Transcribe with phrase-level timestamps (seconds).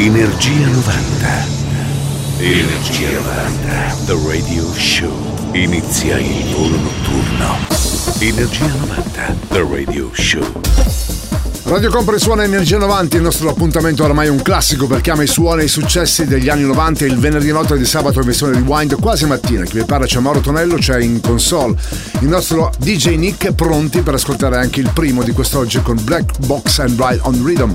[0.00, 1.46] Energia 90.
[2.38, 3.96] Energia 90.
[4.06, 5.10] The Radio Show.
[5.54, 7.56] Inizia il volo notturno.
[8.20, 9.36] Energia 90.
[9.48, 10.60] The Radio Show.
[11.64, 15.62] Radio Company suona Energia 90, il nostro appuntamento ormai un classico perché ama i suoni
[15.62, 19.26] e i successi degli anni 90 il venerdì notte di sabato in versione rewind quasi
[19.26, 19.64] mattina.
[19.64, 21.74] Chi vi parla c'è Mauro Tonello, c'è in console
[22.20, 26.78] il nostro DJ Nick pronti per ascoltare anche il primo di quest'oggi con Black Box
[26.78, 27.74] and Ride on Rhythm.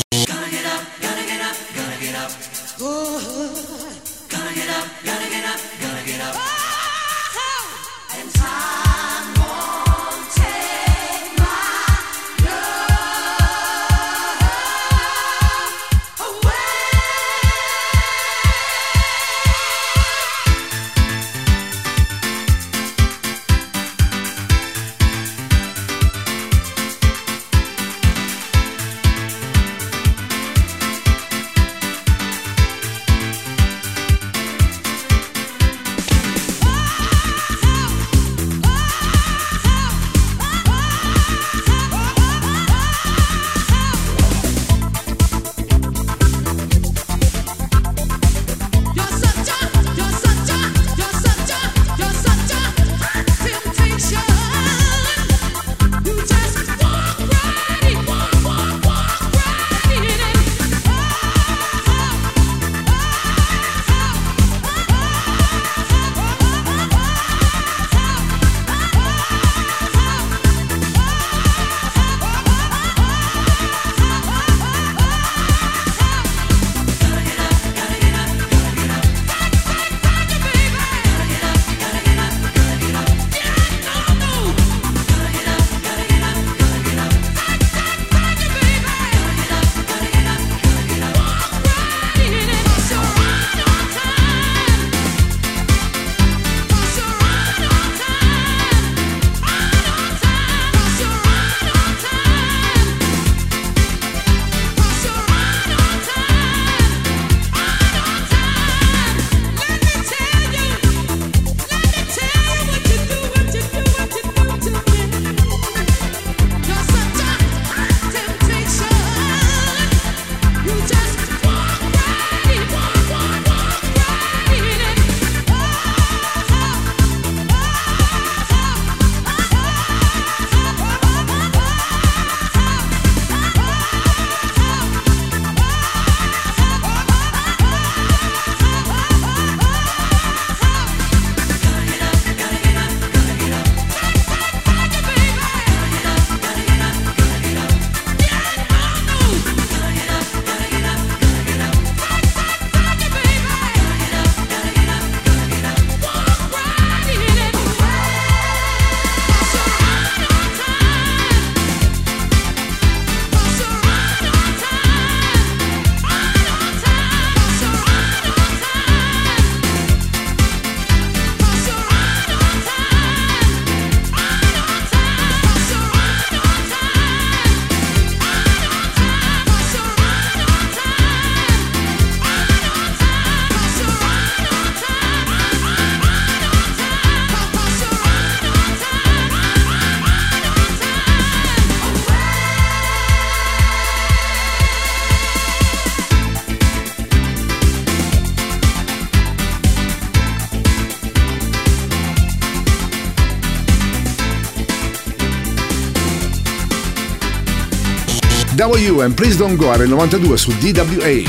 [208.61, 211.23] W and Please Don't Go era il 92 su DWA.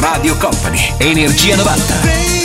[0.00, 2.37] Radio Company, Energia 90.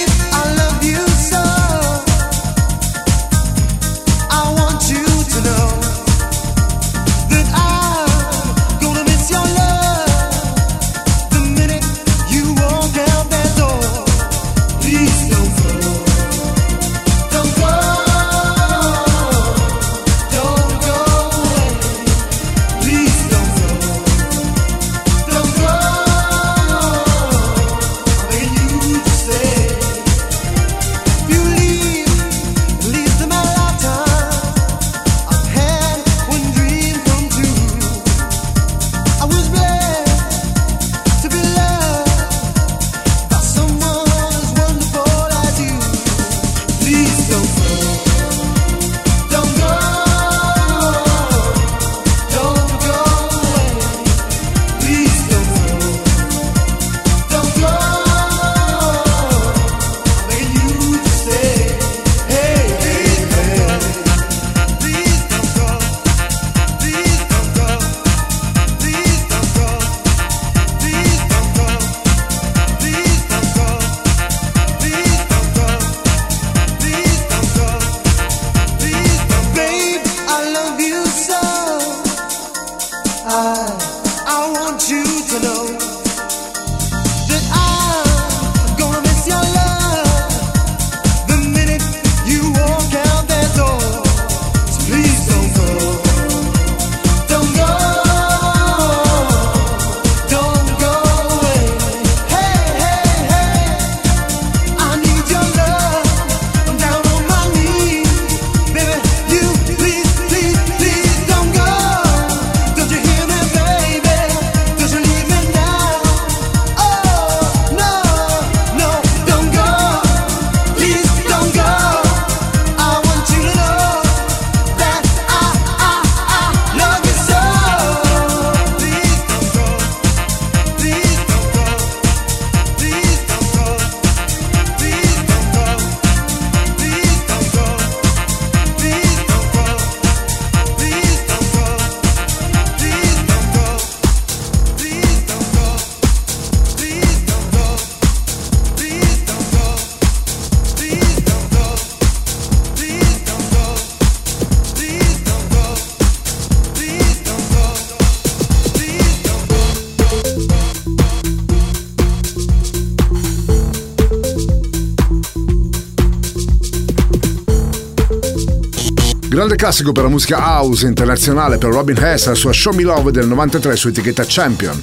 [169.45, 173.11] Grande classico per la musica house internazionale per Robin Hess, la sua Show Me Love
[173.11, 174.81] del 93 su etichetta Champion.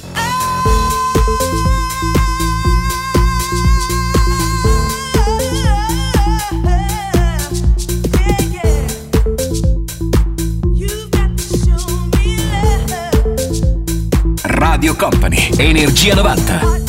[14.43, 16.80] Radio Company, Energia 90.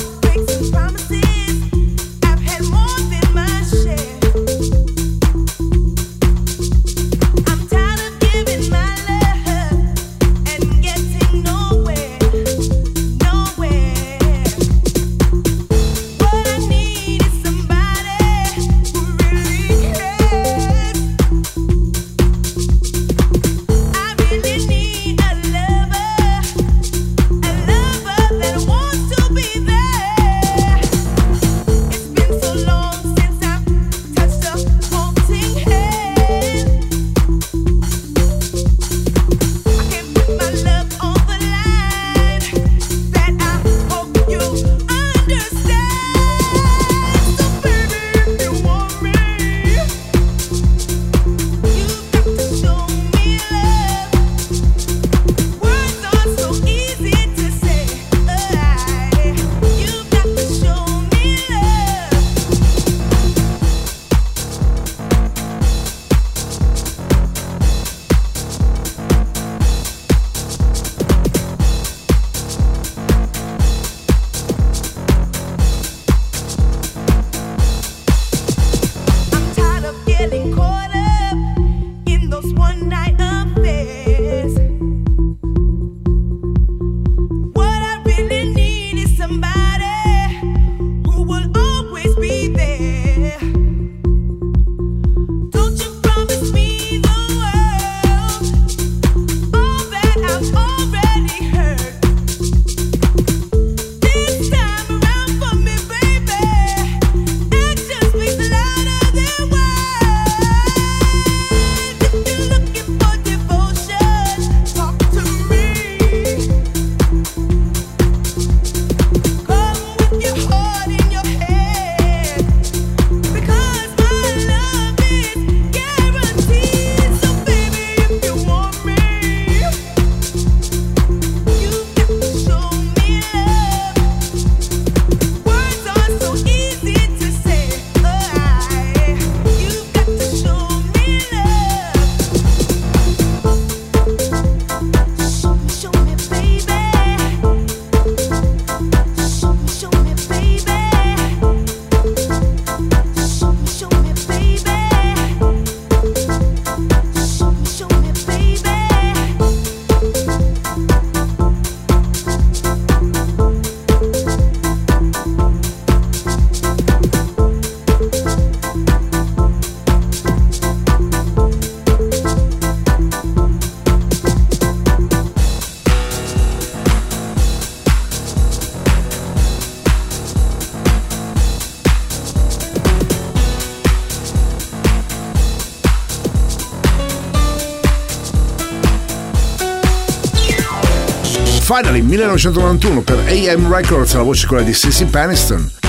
[192.12, 195.81] 1991 per AM Records, la voce quella di Sissy Peniston.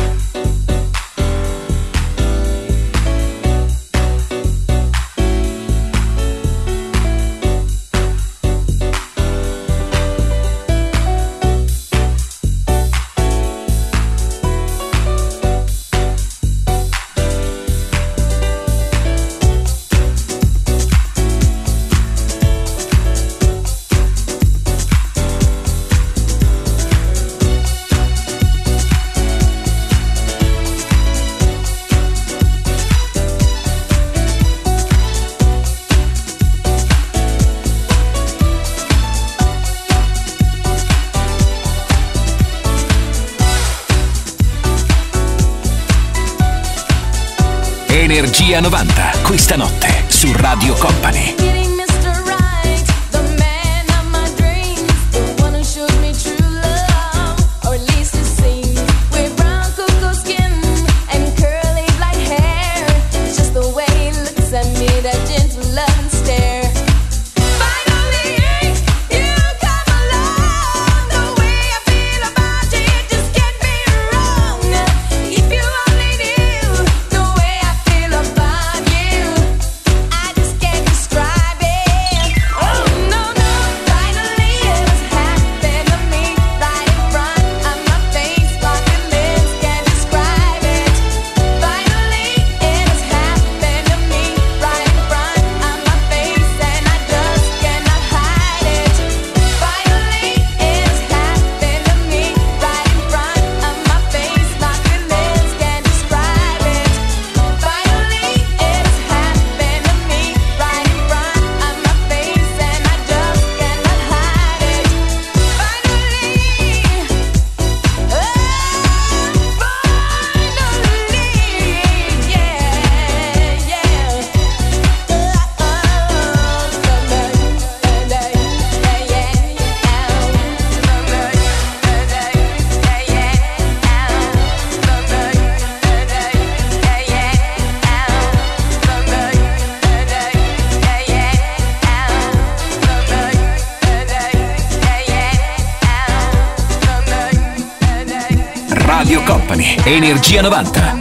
[150.34, 150.98] Energia 90.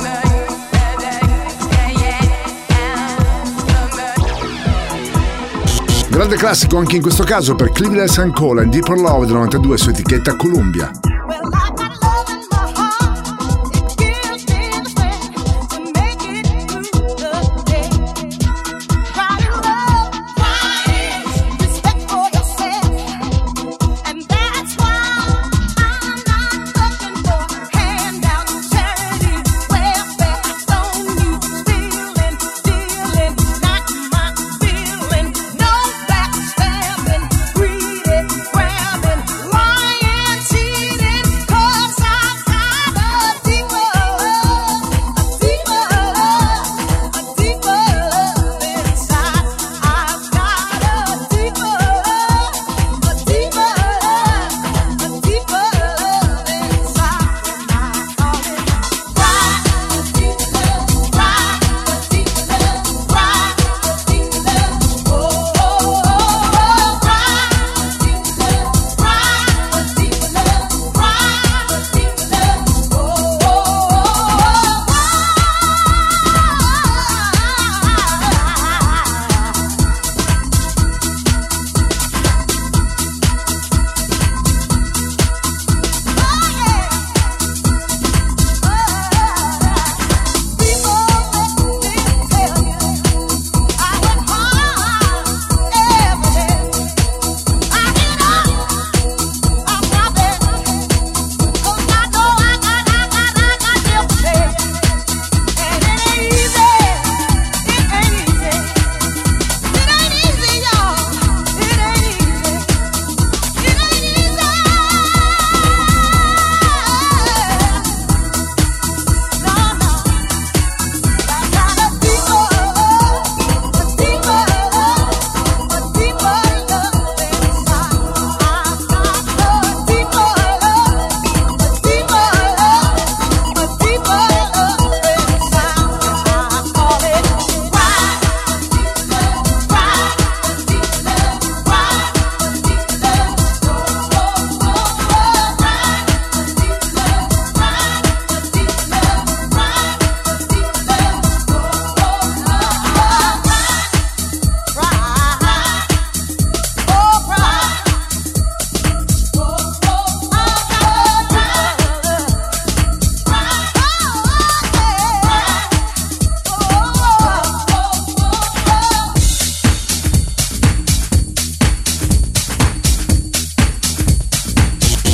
[6.11, 9.79] Grande classico anche in questo caso per Cleveland and Cole and Deeper Love del 92
[9.79, 11.02] su etichetta Columbia.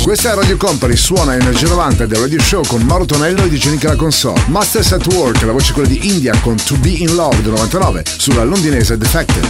[0.09, 3.89] Questa è Radio Company, suona Energia 90 del Radio Show con Mauro Tonello e Digenica
[3.89, 4.41] la console.
[4.47, 8.03] Masters at Work, la voce quella di India con To Be In Love del 99
[8.17, 9.47] sulla londinese Defected.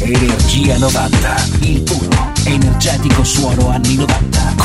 [0.00, 3.67] Energia 90, il puro, energetico suono anni 90.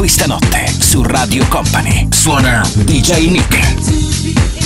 [0.04, 4.63] Questa notte su Radio Company suona DJ Nick.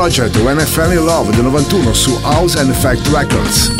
[0.00, 3.79] Project When I Fell in Love del 91 su House and Effect Records.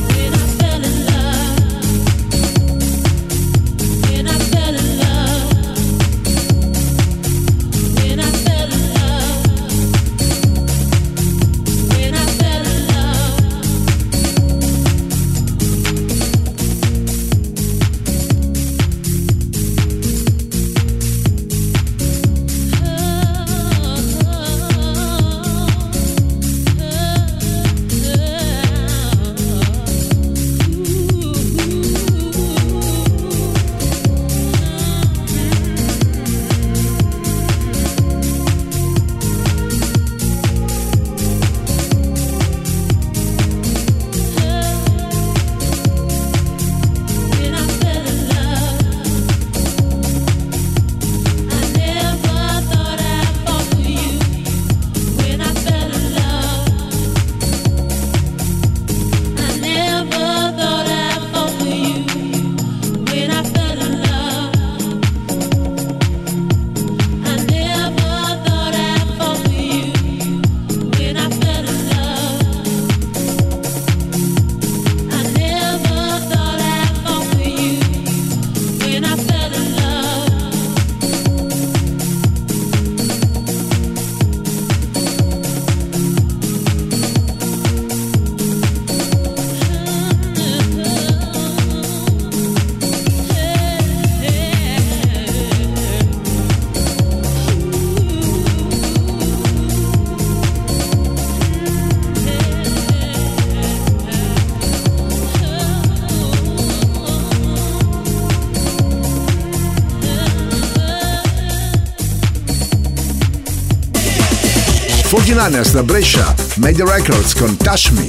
[115.41, 118.05] Fortinanas da Brescia, Media Records con Touch Me.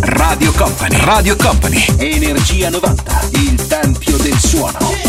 [0.00, 5.01] Radio Company, Radio Company, Energia 90, il tempio del suono.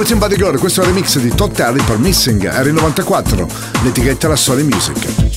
[0.00, 3.46] Everything Body Girl, questo è il remix di Todd Terry per Missing R94,
[3.82, 5.29] l'etichetta la Sony Music.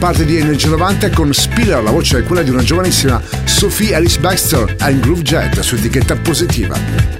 [0.00, 4.18] Parte di Energy 90 con Spiller, la voce è quella di una giovanissima Sophie Alice
[4.18, 7.19] Baxter and Groove Jet su etichetta positiva.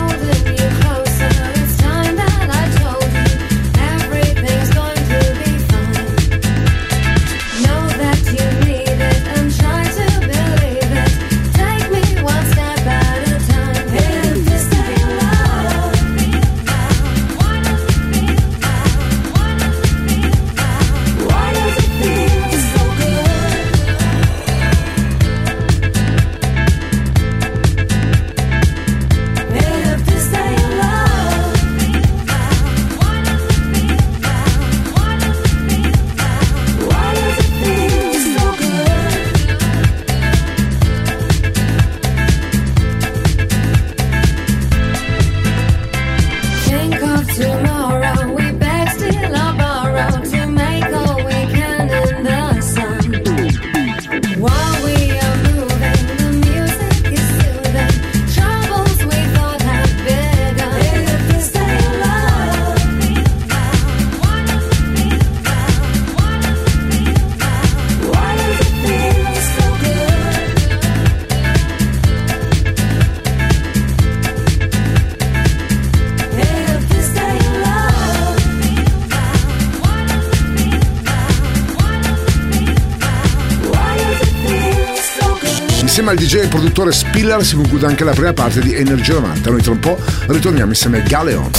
[86.11, 89.49] Al DJ e produttore Spiller si conclude anche la prima parte di Energia 90.
[89.49, 89.97] Noi tra un po'
[90.27, 91.49] ritorniamo insieme a Galeon.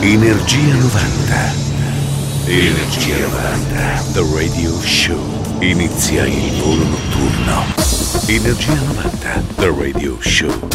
[0.00, 1.54] Energia 90.
[2.46, 4.02] Energia 90.
[4.14, 5.60] The Radio Show.
[5.60, 7.66] Inizia il volo notturno.
[8.26, 9.42] Energia 90.
[9.54, 10.68] The Radio Show.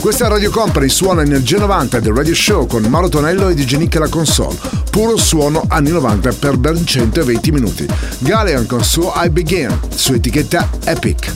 [0.00, 3.76] Questa è Radio Company, suona Energia 90 del Radio Show con Mauro Tonello e DJ
[3.76, 4.81] Nick alla console.
[4.92, 7.86] Puro suono anni 90 per ben 120 minuti.
[8.18, 11.32] Galeon con suo I Begin su etichetta Epic.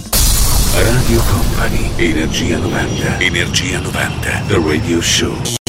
[0.74, 5.65] Radio Company, Energia 90, Energia 90, The Radio Show.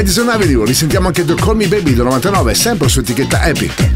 [0.00, 3.90] Madison Avenue, risentiamo anche The Call Me Baby del 99, sempre su etichetta Epic.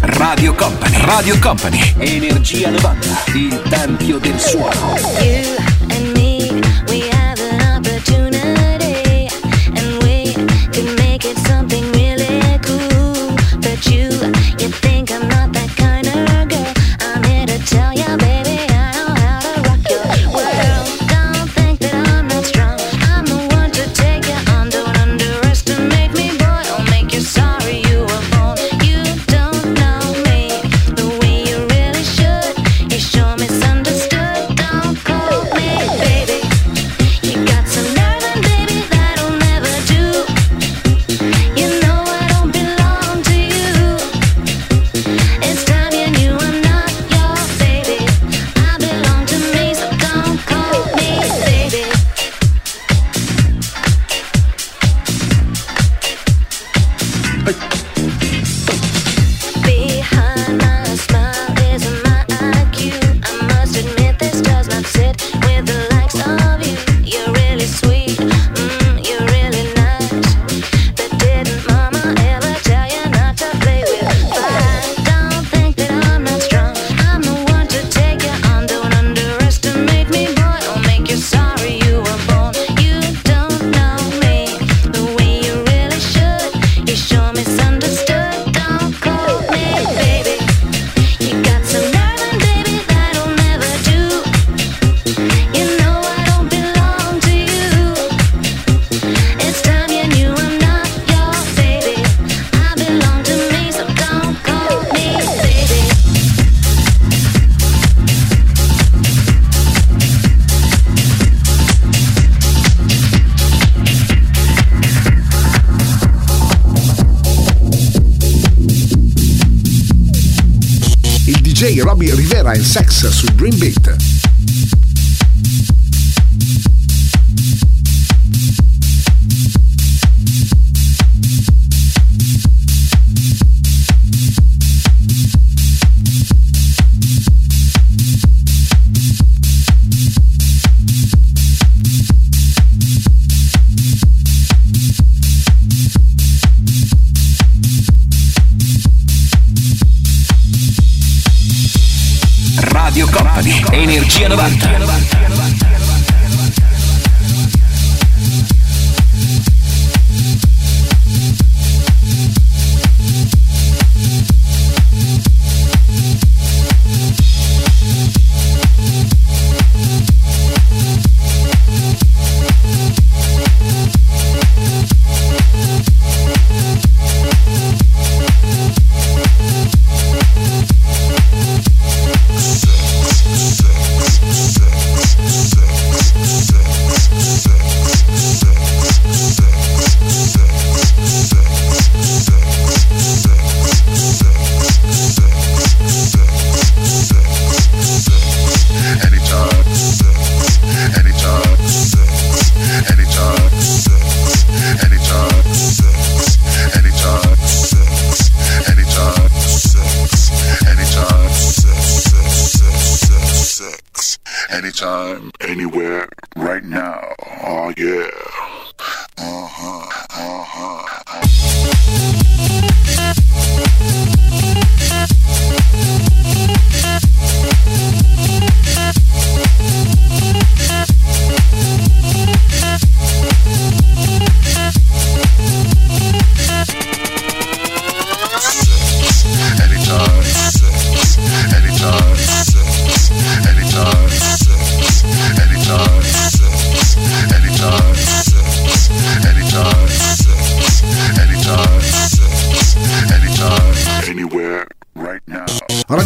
[0.00, 0.96] Radio Company.
[1.04, 1.94] Radio Company.
[1.98, 4.96] Energia 90, il tempio del suono.
[5.18, 5.53] Eh.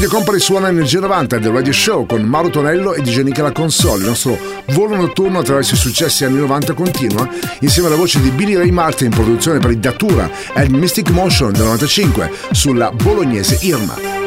[0.08, 4.00] Radio Company suona Energia 90 del Radio Show con Mauro Tonello e DJ Nicola Console.
[4.00, 4.38] Il nostro
[4.68, 7.28] volo notturno attraverso i successi anni 90 continua,
[7.60, 11.10] insieme alla voce di Billy Ray Martin in produzione per il Datura e il Mystic
[11.10, 14.17] Motion del 95 sulla bolognese Irma.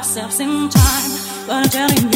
[0.00, 1.10] ourselves in time.
[1.46, 2.09] but I tell telling you.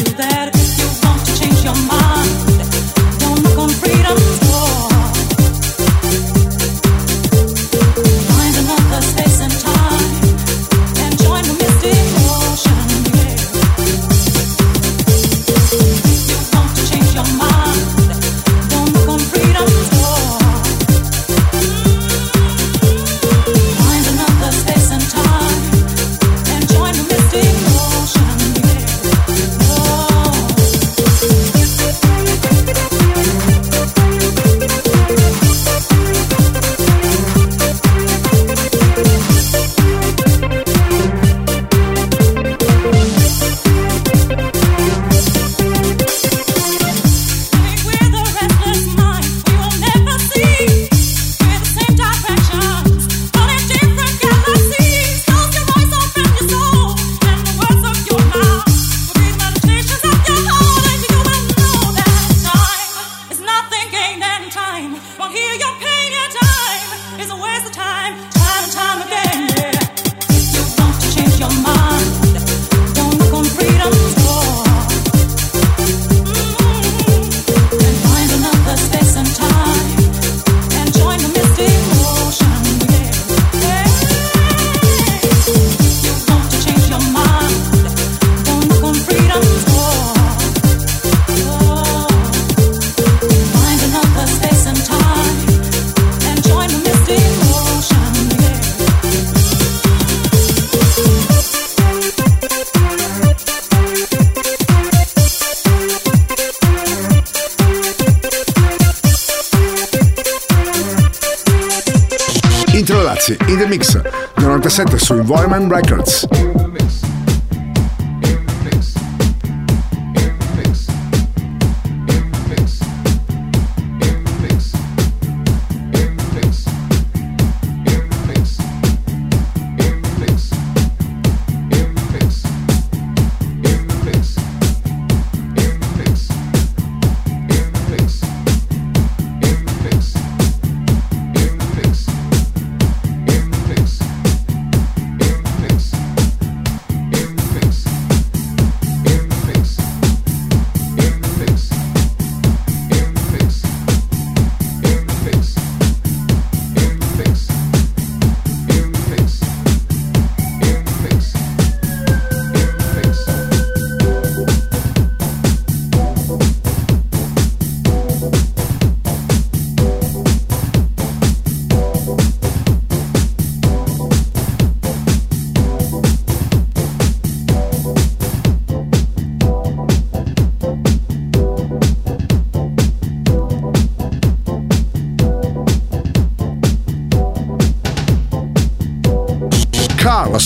[114.75, 116.27] set su Environment Records.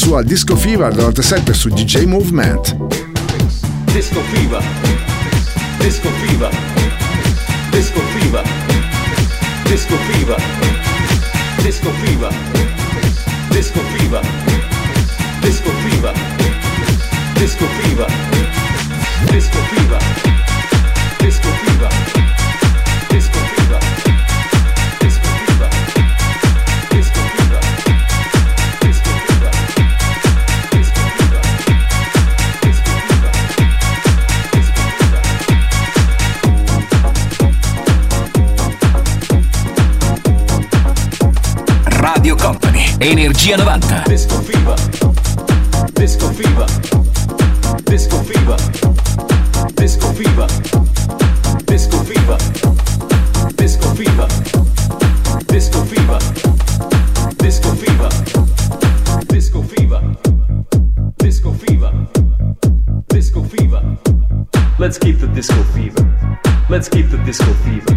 [0.10, 2.76] su Disco Fever del 97 su DJ Movement.
[3.94, 4.64] Disco Fever.
[5.78, 6.50] Disco Fever.
[7.70, 8.44] Disco Fever.
[9.66, 10.42] Disco Fever.
[11.62, 12.34] Disco Fever.
[13.52, 14.22] Disco Fever.
[15.42, 16.14] Disco Fever.
[17.36, 18.12] Disco Fever.
[19.32, 20.02] Disco Fever.
[21.20, 22.09] Disco Fever.
[43.02, 44.04] Energia 90.
[44.08, 44.76] Disco Fever.
[45.94, 46.66] Disco Fever.
[47.86, 48.58] Disco Fever.
[49.74, 50.48] Disco Fever.
[51.66, 52.38] Disco Fever.
[53.56, 54.28] Disco Fever.
[55.48, 56.18] Disco Fever.
[57.38, 58.10] Disco Fever.
[59.28, 60.02] Disco Fever.
[61.16, 61.92] Disco Fever.
[63.08, 63.98] Disco Fever.
[64.78, 66.04] Let's keep the disco fever.
[66.70, 67.89] Let's keep the disco fever.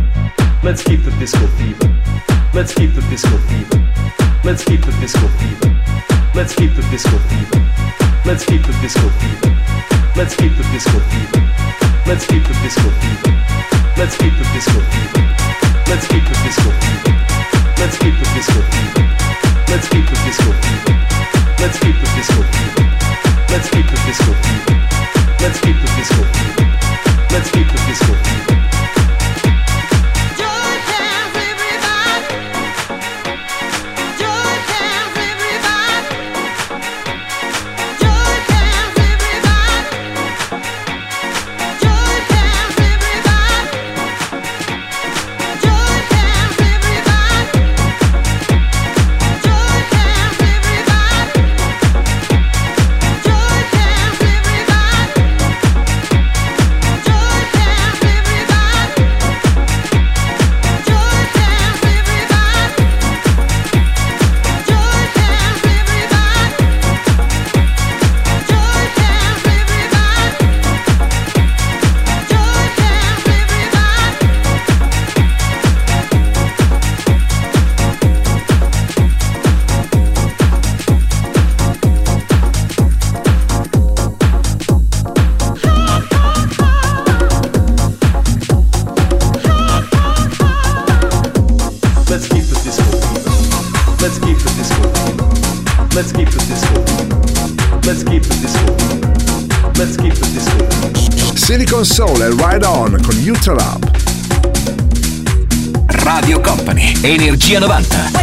[107.52, 108.21] Energia 90.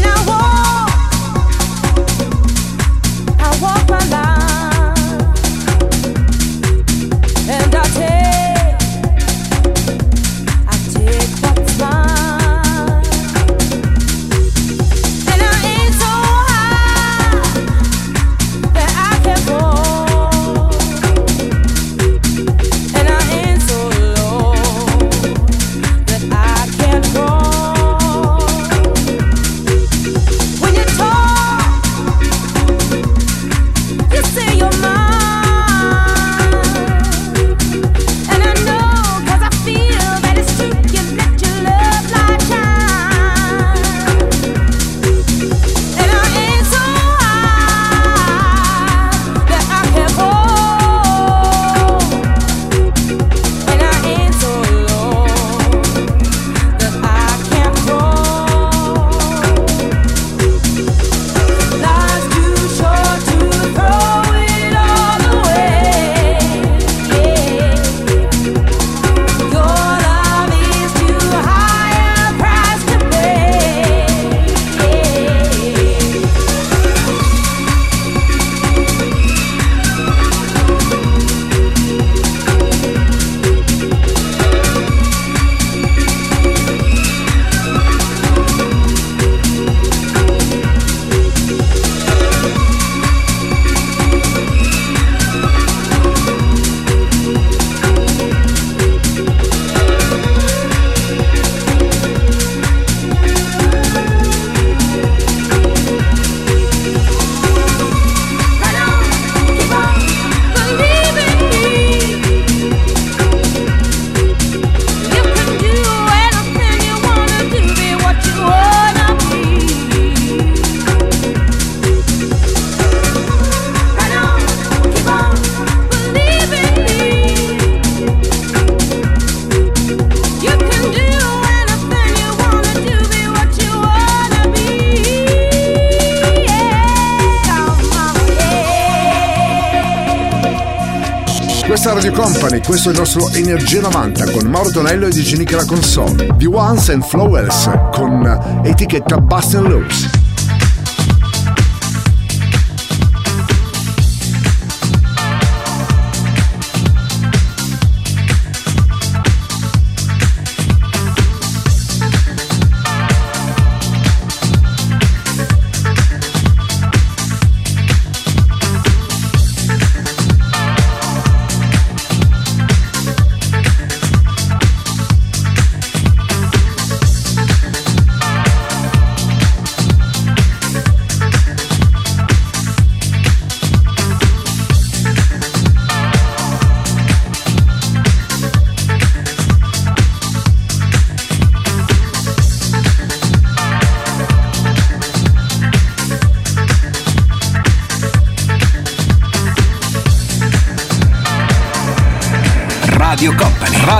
[142.21, 146.27] Company, questo è il nostro Energia 90 con Mauro Tonello e Diginica la console.
[146.35, 150.18] The Ones and Flowers con etichetta Bust and Loops.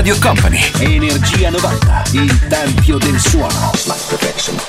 [0.10, 0.72] Radio Company.
[0.80, 3.70] Energia 90, il tempio del suono.
[3.86, 4.68] Like perfection.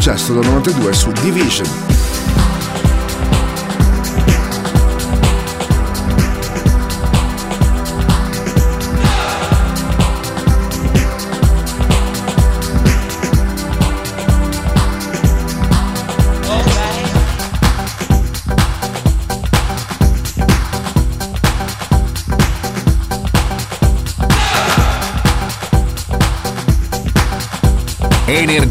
[0.00, 1.79] Successo del 92 su Division.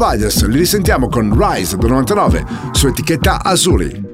[0.00, 4.08] Providers, li risentiamo con Rise del 99 su etichetta Azuri.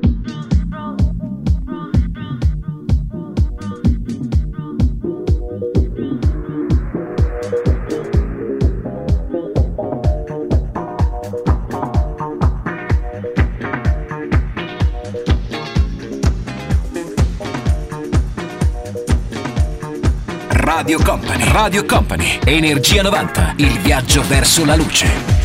[20.50, 25.35] Radio Company, Radio Company, Energia 90, il viaggio verso la luce.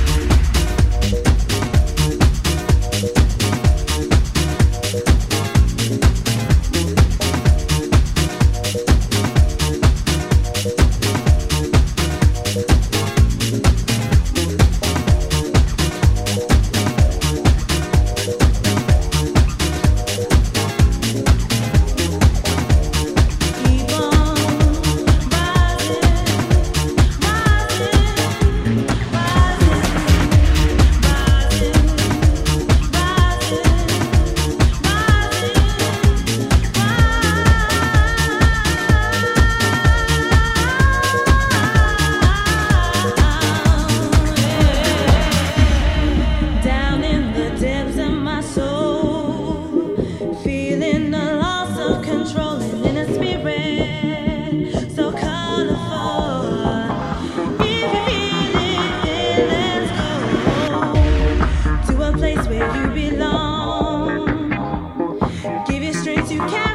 [66.32, 66.71] You strength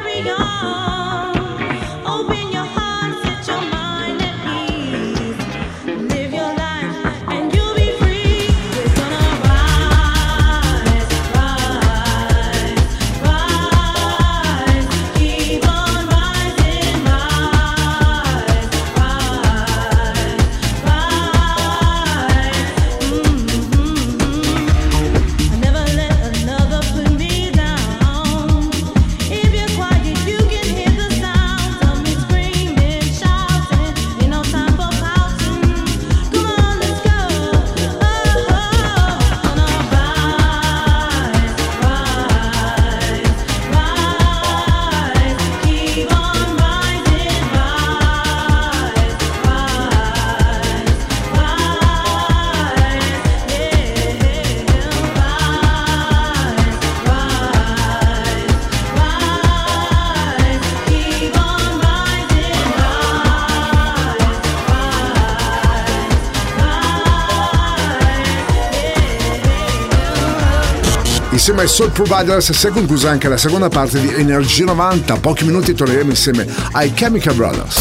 [71.47, 75.15] insieme ai Soul Providers si è conclusa anche la seconda parte di Energia 90.
[75.15, 77.77] Pochi minuti torneremo insieme ai Chemical Brothers.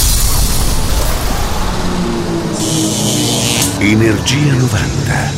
[3.79, 5.33] Energia 90.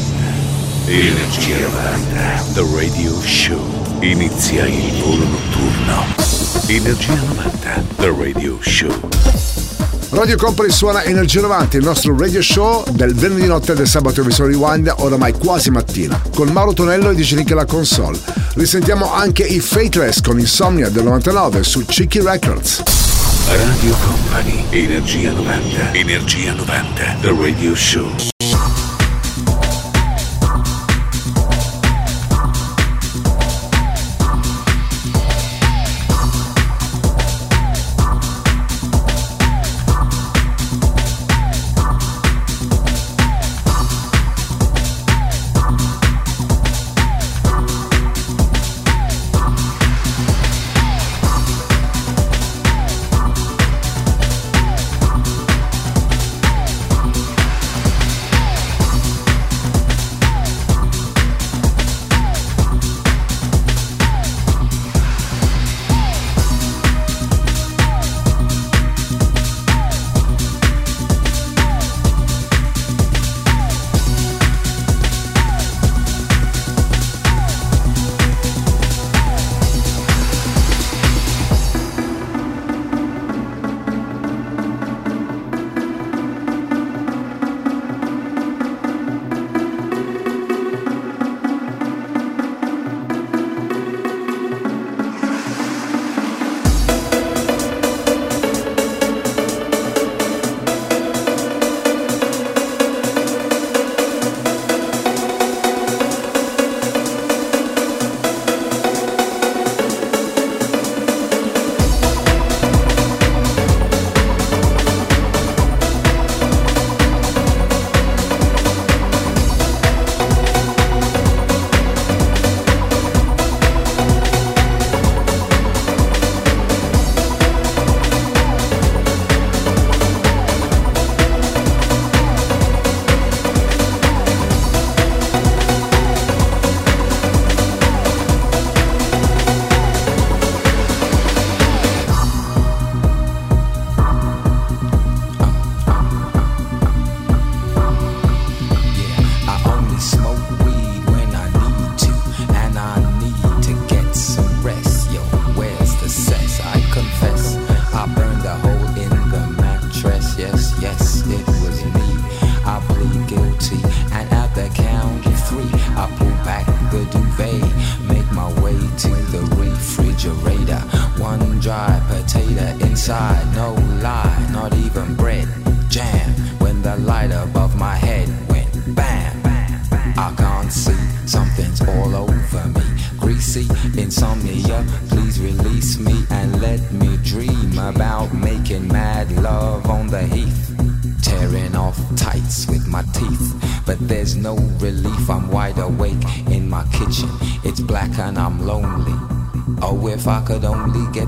[0.89, 2.45] Energia 90.
[2.53, 3.97] The Radio Show.
[4.01, 6.05] Inizia il volo notturno.
[6.67, 7.83] Energia 90.
[7.97, 9.58] The Radio Show.
[10.11, 14.59] Radio Company suona Energia 90, il nostro radio show del venerdì notte del sabato episodio
[14.59, 18.19] Rewind, oramai quasi mattina, con Mauro Tonello e DJ Nick la console.
[18.55, 22.83] Risentiamo anche i Fateless con Insomnia del 99 su Cheeky Records.
[23.49, 28.38] Radio Company, Energia 90, Energia 90, The Radio Show.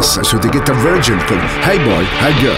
[0.00, 2.56] Brothers su etichetta Virgin con Hey Boy, Hey Girl.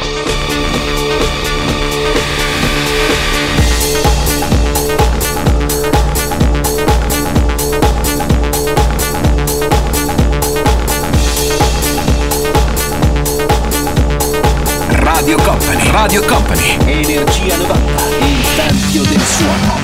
[14.90, 19.81] Radio Company, Radio Company, Energia 90, il tempio del suono.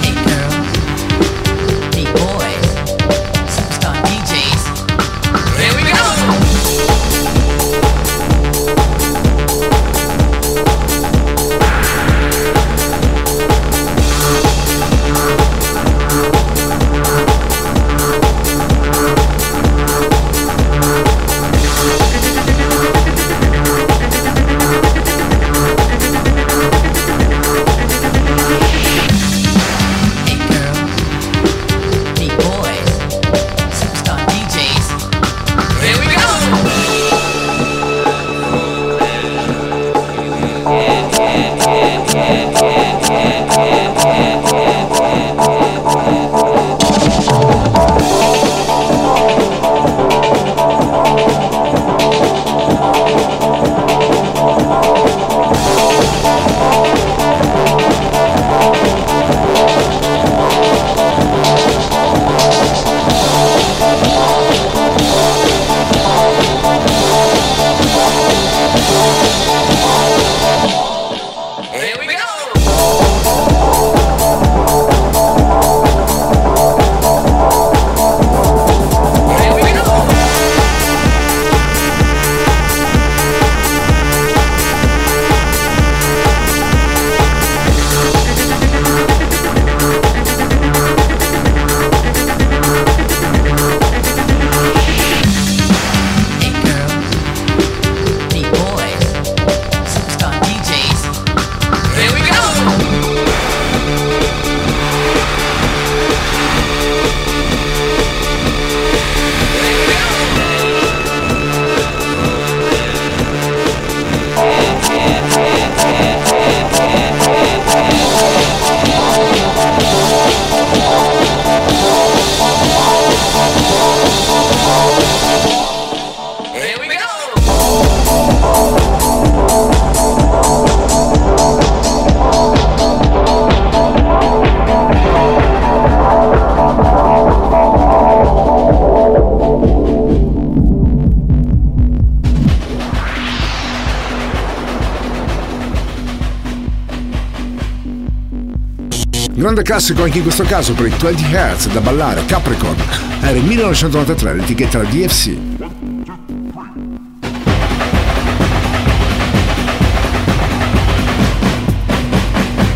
[149.68, 152.74] Classico anche in questo caso per i 20 Hz da ballare Capricorn.
[153.20, 155.36] Era il 1993 l'etichetta DFC.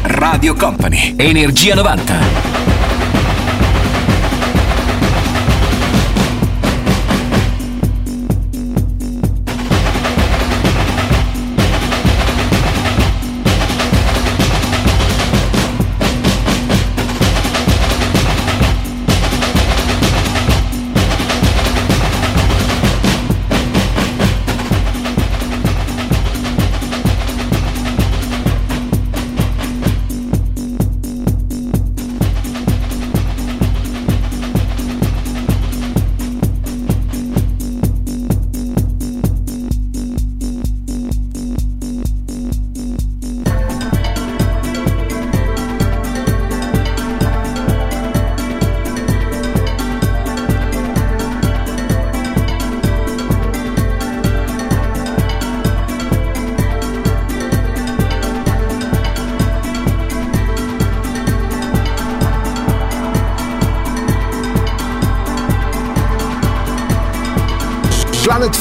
[0.03, 2.51] Radio Company, Energia 90.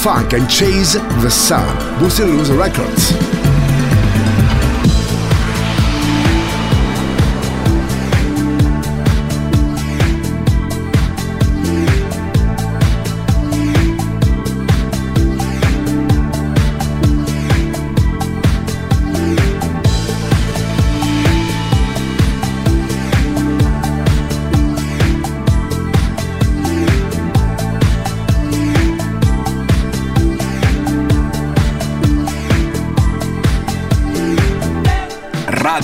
[0.02, 3.41] Funk and Chase the Sun, Boosted Loose Records.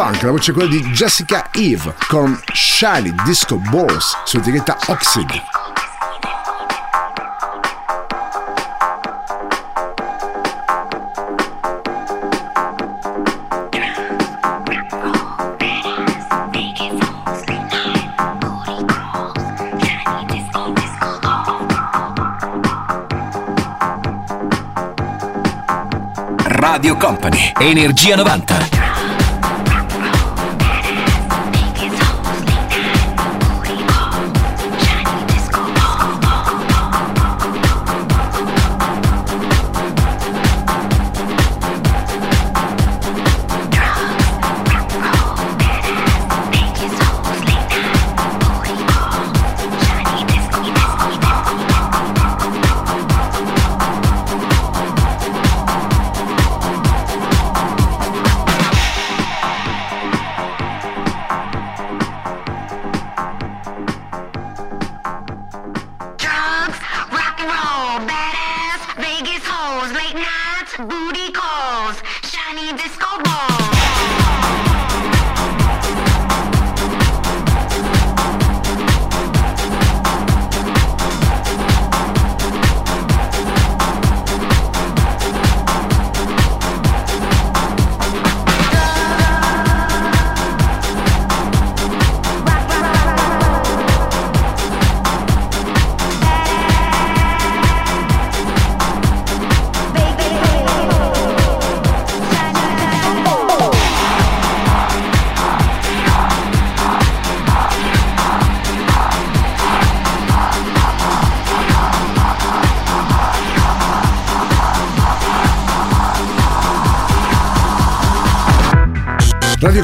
[0.00, 5.42] Funk, la voce è quella di Jessica Eve con Shiny Disco Balls su etichetta Oxid.
[26.44, 28.77] Radio Company, Energia 90.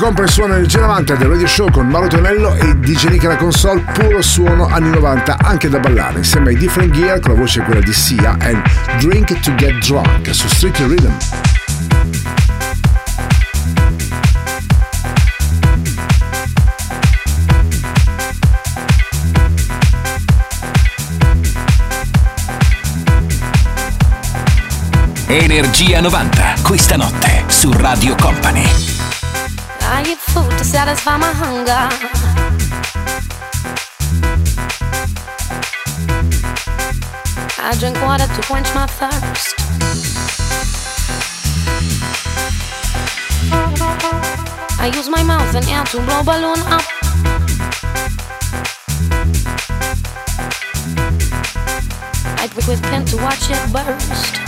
[0.05, 3.37] Radio Company suona Energia 90 del Radio Show con Mauro Tonello e DJ Nick alla
[3.37, 7.63] console, puro suono anni 90 anche da ballare insieme ai Different Gear con la voce
[7.63, 8.55] quella di Sia e
[8.99, 11.17] Drink to Get Drunk su Street Rhythm.
[25.29, 28.94] Energia 90, questa notte su Radio Company.
[30.35, 31.83] Food to satisfy my hunger.
[37.61, 39.55] I drink water to quench my thirst.
[44.81, 46.83] I use my mouth and air to blow balloon up.
[52.41, 54.44] I prick with pen to watch it burst.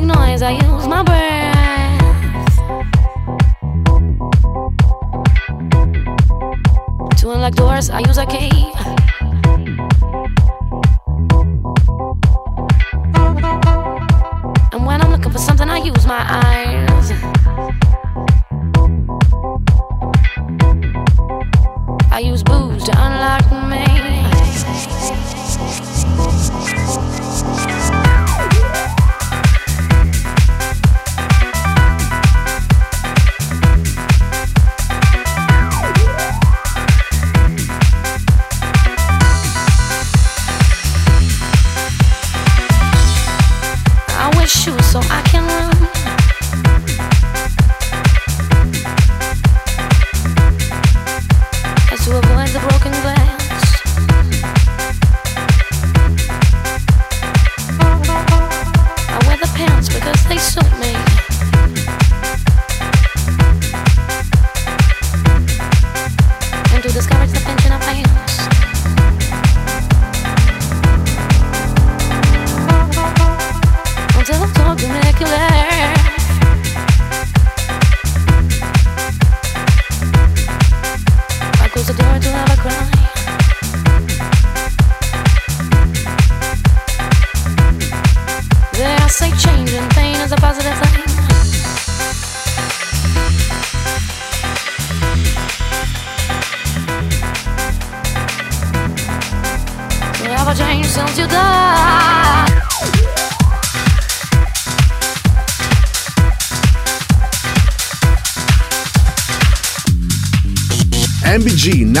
[0.00, 2.00] Make noise, I use my breath.
[7.18, 8.99] To unlock doors, I use a key.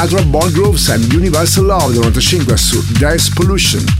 [0.02, 3.99] Natural Born Grooves and Universal Love del 95 su Dance Pollution.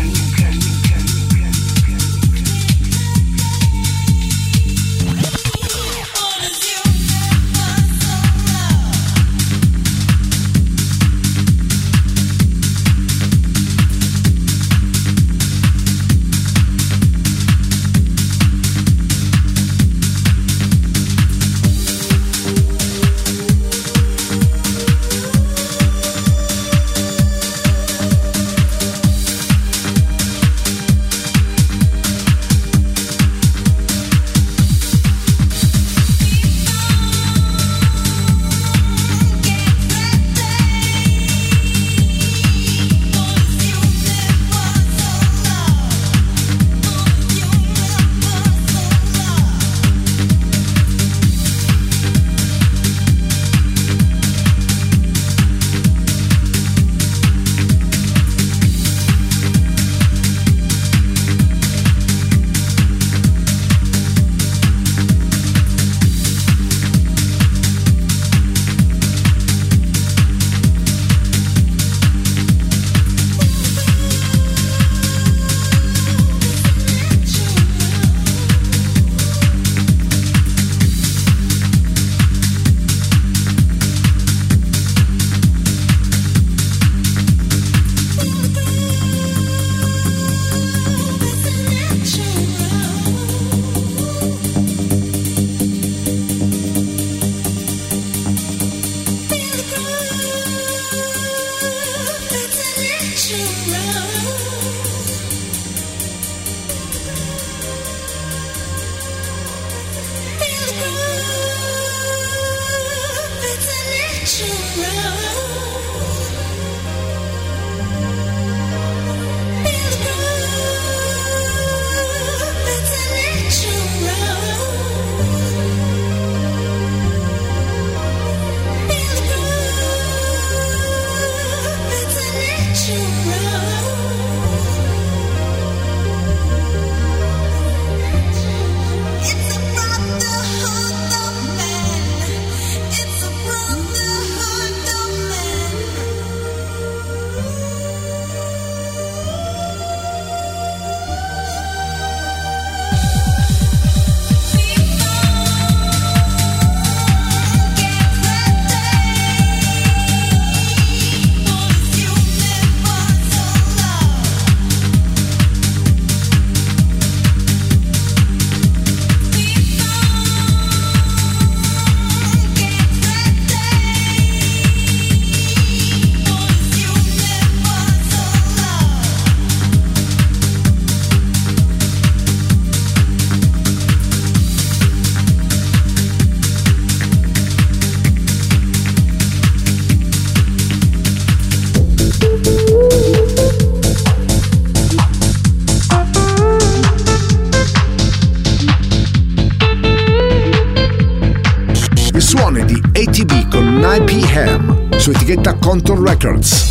[206.23, 206.61] Records.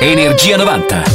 [0.00, 1.05] Energia 90.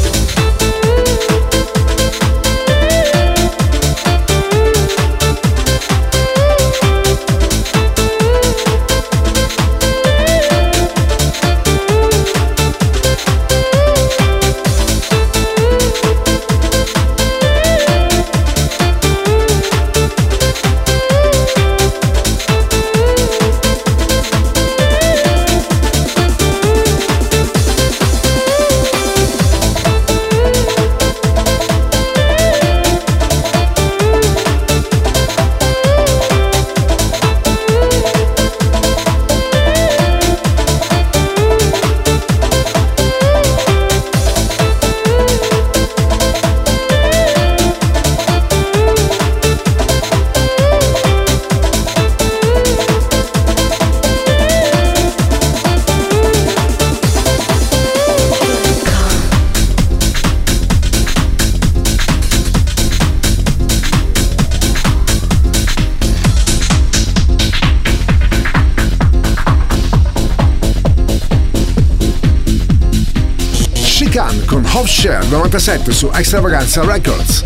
[74.82, 77.45] Con Share 97 su Extravaganza Records.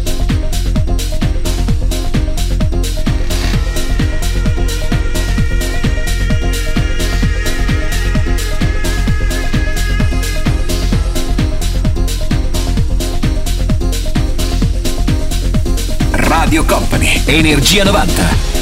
[16.14, 18.55] Radio Company, Energia 90.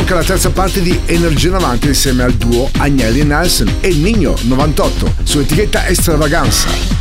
[0.00, 5.14] Anche la terza parte di Energia 90 insieme al duo Agnelli Nelson e Nino 98
[5.24, 6.99] su etichetta Extravaganza.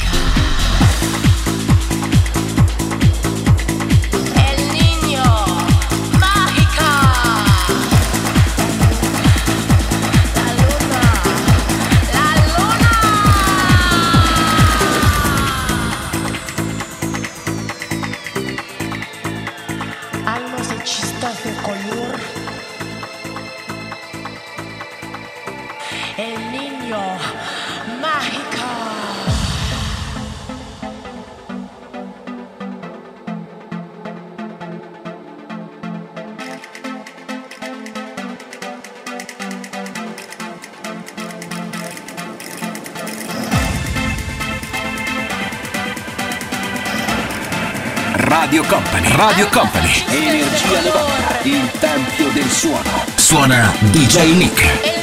[49.20, 53.04] Radio Company, Energia 90, il tempio del suono.
[53.16, 54.99] Suona DJ Nick.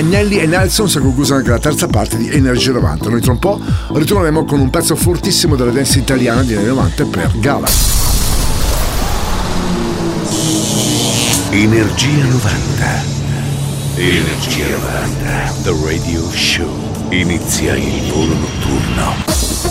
[0.00, 3.10] Agnelli e Nelson si conclusa anche la terza parte di Energia 90.
[3.10, 3.60] Noi tra un po'
[3.92, 7.68] ritorneremo con un pezzo fortissimo della dance italiana di anni 90 per Gala.
[11.50, 13.02] Energia 90.
[13.96, 15.52] Energia 90.
[15.64, 16.70] The Radio Show.
[17.10, 19.14] Inizia il volo notturno.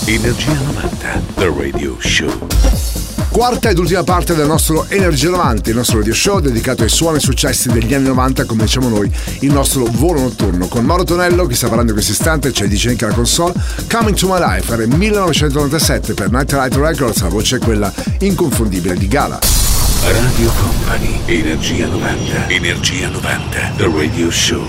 [0.06, 1.22] Energia 90.
[1.38, 3.09] The Radio Show.
[3.40, 7.20] Quarta ed ultima parte del nostro Energia 90, il nostro radio show dedicato ai suoni
[7.20, 9.10] e successi degli anni 90, come diciamo noi,
[9.40, 10.68] il nostro volo notturno.
[10.68, 13.54] Con Mauro Tonello, che sta parlando in questo istante, c'è DJ anche la console,
[13.90, 17.90] Coming to My Life, era il 1997 per Night Light Records, la voce è quella
[18.20, 19.40] inconfondibile di Gala.
[20.02, 21.22] Radio Company.
[21.24, 22.50] Energia 90.
[22.50, 23.72] Energia 90.
[23.78, 24.68] The Radio Show.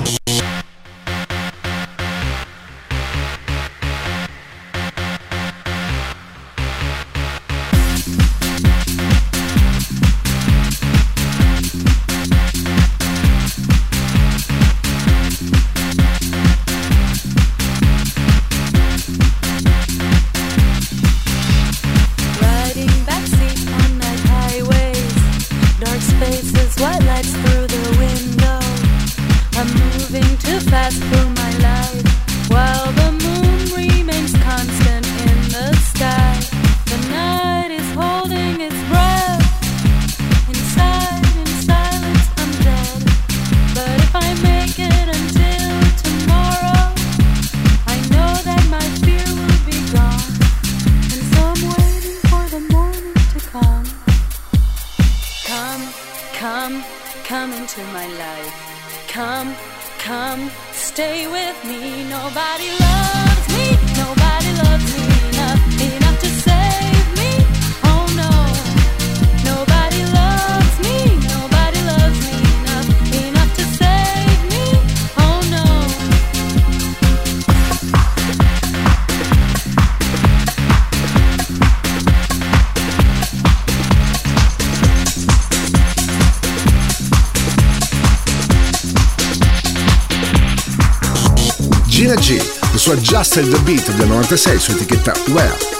[93.31, 95.80] Sell the Beat del 96 su etichetta Well.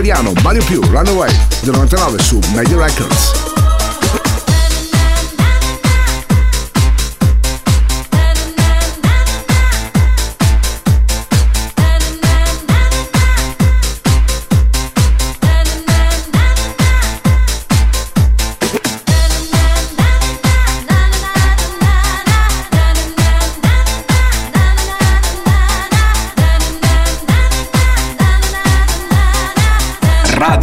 [0.00, 3.39] italiano Mario Più Runaway del 99 su Media Records.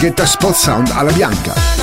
[0.00, 1.79] etichetta Spot Sound alla bianca.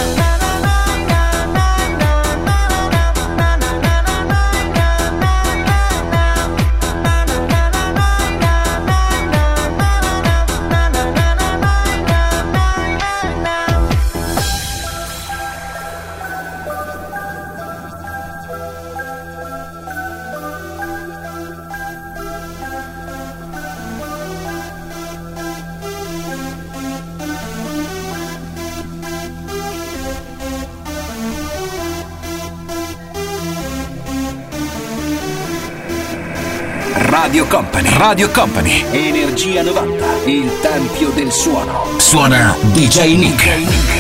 [37.98, 38.86] Radio Company.
[38.92, 41.84] Energia 90, il tempio del suono.
[41.98, 43.44] Suona DJ Nick.
[43.44, 43.97] DJ Nick.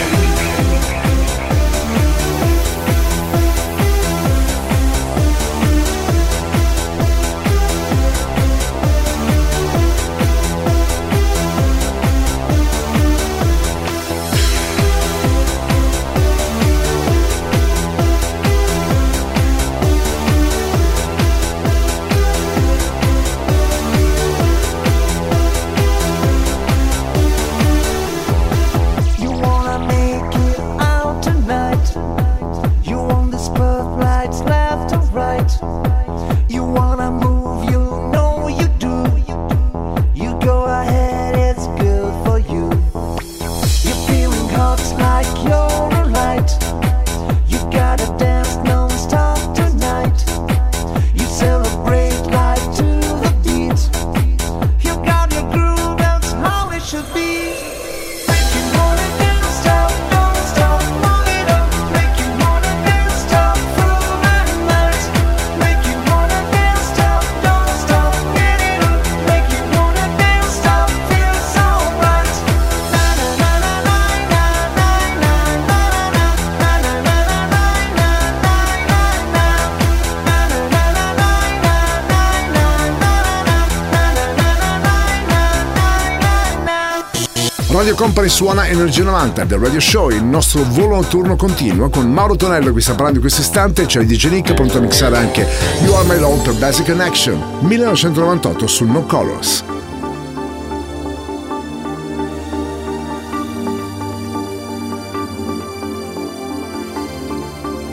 [87.98, 90.11] Company suona Energia 90 del Radio Show.
[90.11, 93.88] Il nostro volo notturno continua con Mauro Tonello che sta parlando in questo istante.
[93.88, 95.48] C'è il DJ Nick pronto a mixare anche
[95.82, 99.64] You Are My Love per Basic Connection 1998 su No Colors.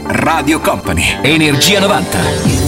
[0.07, 2.64] Radio Company, Energia 90.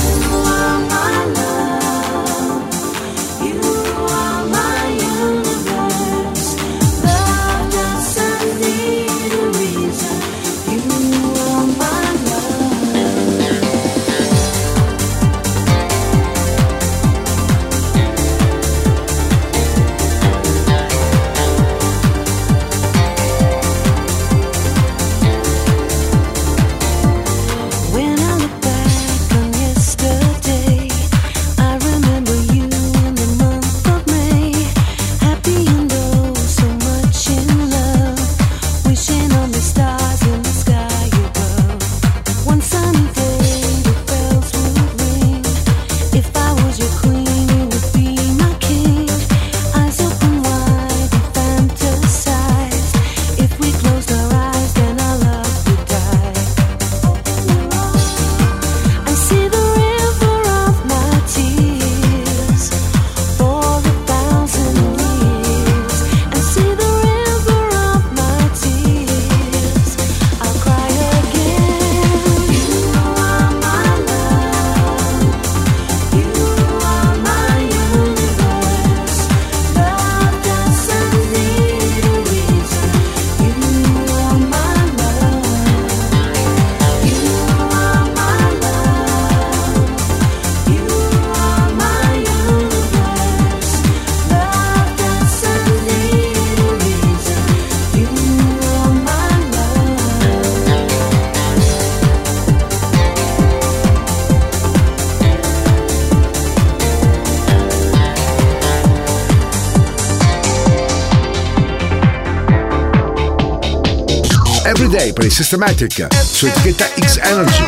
[114.97, 117.66] Day per il Systematic su etichetta X Energy.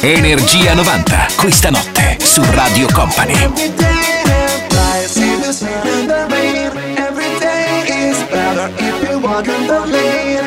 [0.00, 3.32] Energia 90, questa notte su Radio Company.
[3.32, 3.70] Every
[7.38, 10.39] day is better if you want to believe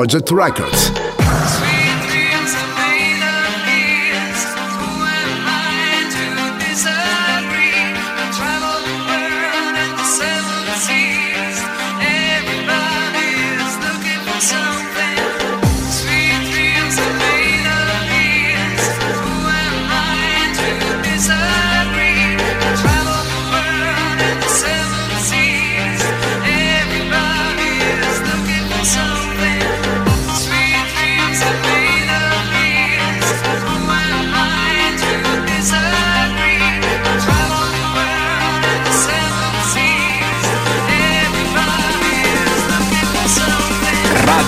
[0.00, 0.89] Project Records.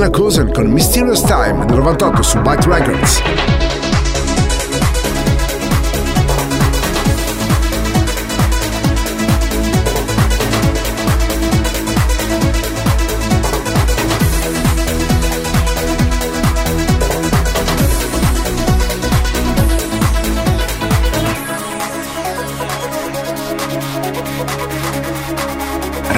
[0.00, 3.22] Dylan Cousin con Mysterious Time del 98 su Byte Records.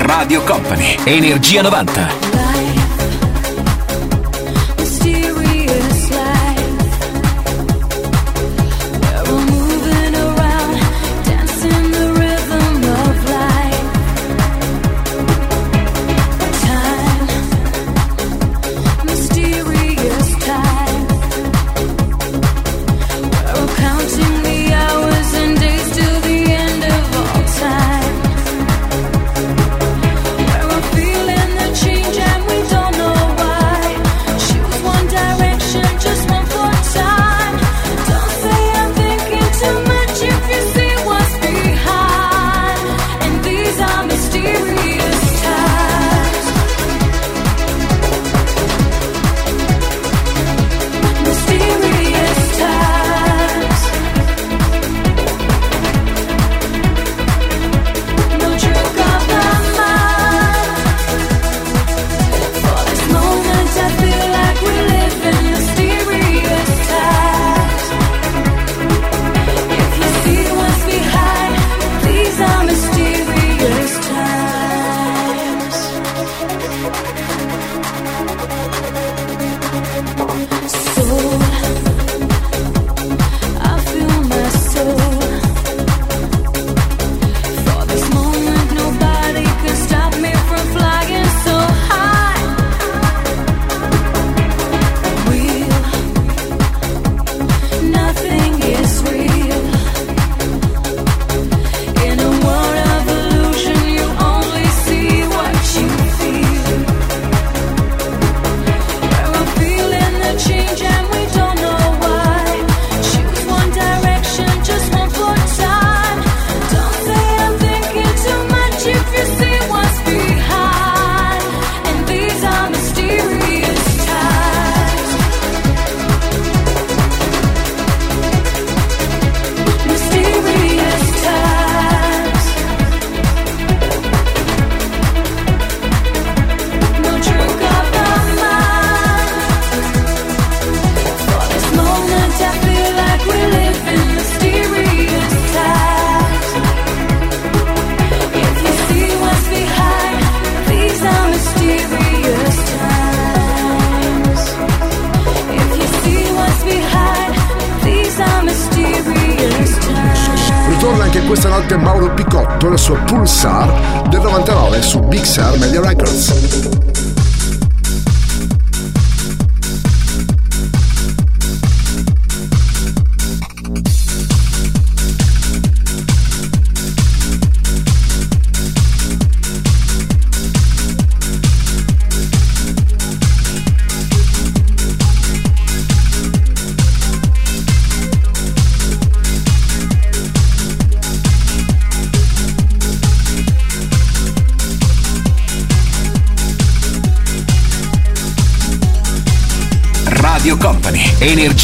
[0.06, 2.31] Radio Company, Energia 90.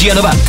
[0.01, 0.48] Energia 90.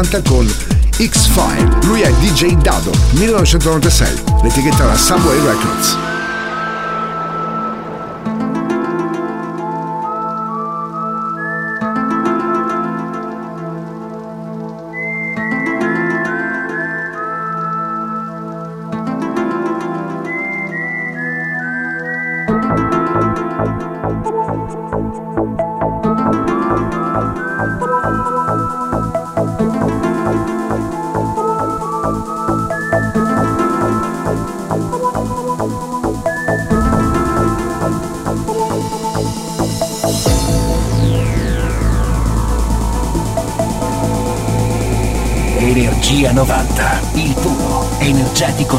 [0.00, 0.46] 90 con
[0.96, 1.78] X-File.
[1.82, 4.22] Lui è DJ Dado, 1996.
[4.42, 6.09] L'etichetta era Subway Records.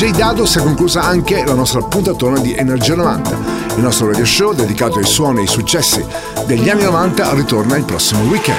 [0.00, 3.36] DJ Dado si è conclusa anche la nostra puntatona di Energia 90.
[3.76, 6.02] Il nostro radio show dedicato ai suoni e ai successi
[6.46, 8.58] degli anni 90 ritorna il prossimo weekend.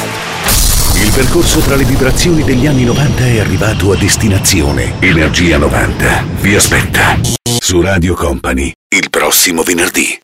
[1.04, 4.94] Il percorso tra le vibrazioni degli anni 90 è arrivato a destinazione.
[5.00, 10.16] Energia 90 vi aspetta su Radio Company il prossimo venerdì.